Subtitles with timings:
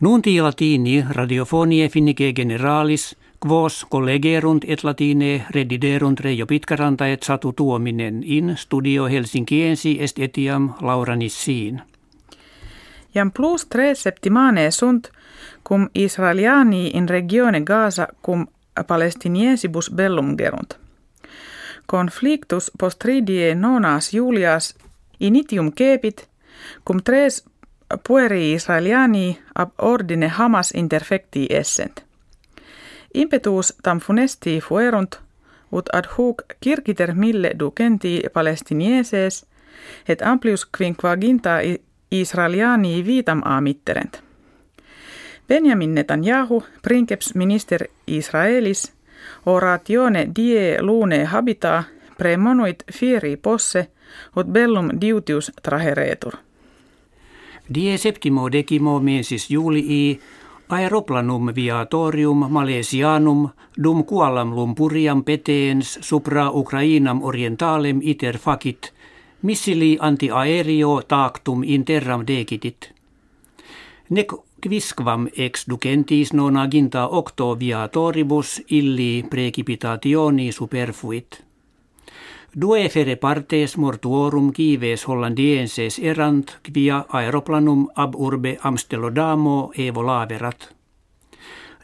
[0.00, 8.22] Nunti latini radiofonie finnike generalis, quos collegerunt et latine rediderunt Reijo Pitkaranta et Satu Tuominen
[8.24, 11.82] in studio Helsinkiensi est etiam Laura Nissiin.
[13.14, 15.10] Jam plus tre septimane sunt
[15.68, 18.46] cum Israeliani in regione Gaza cum
[18.86, 20.78] palestiniesibus bellum gerunt.
[21.86, 24.74] Conflictus postridie nonas Julias
[25.20, 26.28] initium kepit
[26.84, 27.44] cum tres
[28.06, 32.04] pueri Israeliani ab ordine Hamas interfecti essent.
[33.14, 35.20] Impetus tam funesti fuerunt,
[35.72, 39.46] ut ad hoc kirkiter mille ducenti palestinieses,
[40.08, 41.58] et amplius quinquaginta
[42.10, 44.22] Israeliani vitam amitterent.
[45.48, 48.92] Benjamin Netanyahu, princeps minister Israelis,
[49.46, 51.84] oratione die lune habita
[52.18, 53.88] premonuit fieri posse,
[54.36, 56.34] ut bellum diutius traheretur.
[57.68, 60.20] Die septimo decimo mensis julii
[60.68, 63.48] aeroplanum viatorium Malesianum
[63.82, 68.92] dum Kualam Lumpuriam peteens supra Ukrainam orientalem iter facit
[69.42, 72.92] missili antiaereo tactum in terram decitit.
[74.10, 81.44] Nec quisquam ex ducentis non aginta octo viatoribus illi precipitationi superfuit.
[82.60, 90.68] Due fere partes mortuorum kives hollandienses erant quia aeroplanum ab urbe Amstelodamo evo laverat.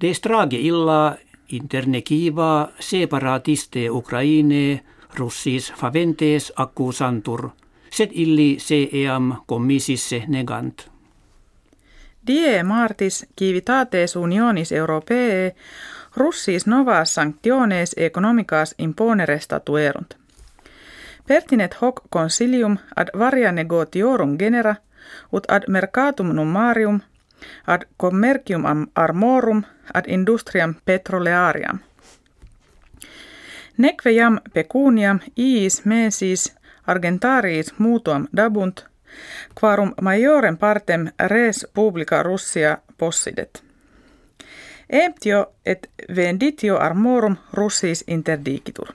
[0.00, 1.16] De strage illa
[1.48, 4.82] interne kiva separatiste Ukraine
[5.14, 7.50] russis faventes accusantur,
[7.90, 10.90] sed illi se eam commisisse negant.
[12.26, 15.54] Die martis civitates unionis europee
[16.16, 20.25] russis novas sanctiones economicas imponere statuerunt.
[21.26, 24.74] Pertinet hoc consilium ad varia negotiorum genera
[25.32, 27.00] ut ad mercatum nummarium
[27.66, 29.62] ad commercium armorum
[29.94, 31.78] ad industriam petroleariam.
[33.76, 36.56] Neque jam pecuniam iis mensis
[36.86, 38.84] argentaris mutuam dabunt,
[39.60, 43.62] quarum majorem partem res publica Russia possidet.
[44.88, 48.94] Emptio et venditio armorum Russis interdicitur.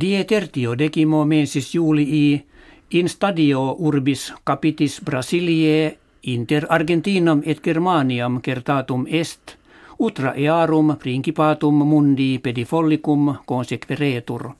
[0.00, 2.44] Die tertio decimo mensis julii
[2.90, 9.54] in stadio urbis capitis Brasiliae inter Argentinam et Germaniam certatum est–
[9.98, 14.50] utra earum principatum mundi pedifollicum consequeretur.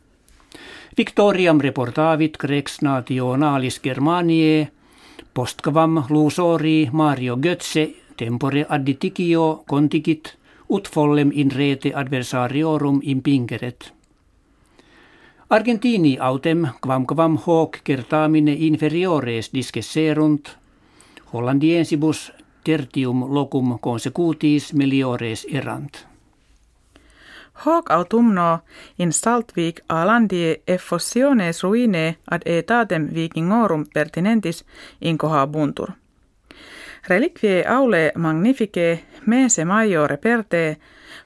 [0.96, 4.68] Victoriam reportavit Grex nationalis Germaniae,
[5.34, 10.36] postquam lusori Mario Götze tempore additicio contigit,
[10.68, 13.92] ut follem in rete adversariorum impingeret.
[15.50, 20.48] Argentini autem quam quam hoc certamine inferiores discesserunt,
[21.32, 22.32] Hollandiensibus
[22.64, 26.06] tertium locum consecutis meliores erant.
[27.66, 28.60] Hoc autumno
[28.98, 34.64] in Saltvik a landie effusiones ruine ad etatem vikingorum pertinentis
[35.46, 35.90] buntur.
[37.08, 40.76] Reliquie aule magnifice mense majore perte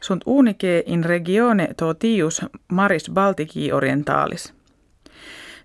[0.00, 4.52] sunt unice in regione totius maris Baltici orientalis.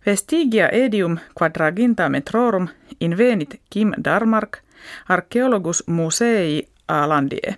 [0.05, 2.67] Vestigia edium quadraginta metrorum
[2.99, 4.57] invenit Kim Darmark–
[5.09, 7.55] Archeologus musei Alandie.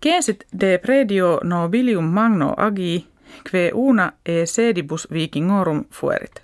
[0.00, 3.06] Kensit de predio nobilium magno agi,
[3.50, 6.42] que una e sedibus vikingorum fuerit.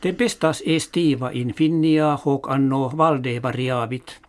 [0.00, 4.20] Tempestas estiva in finnia hoc anno valde variavit.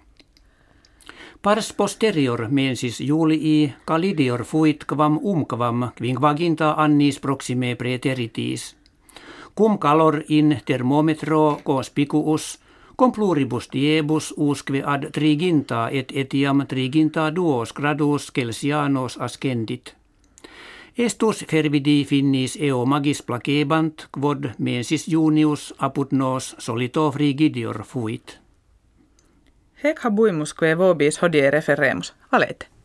[1.48, 5.84] Pars posterior mensis julii calidior fuit quam umquam
[6.76, 8.76] annis proxime preteritis.
[9.56, 12.60] Cum calor in thermometro conspicuus
[12.98, 19.96] com pluribus diebus usque ad triginta et etiam triginta duos gradus Celsianos ascendit.
[20.98, 28.47] Estus fervidi finnis eo magis placebant, quod mensis junius apud nos solito frigidior fuit.
[29.84, 32.16] Hec habuimus que vobis hodie referemus.
[32.32, 32.77] Valete.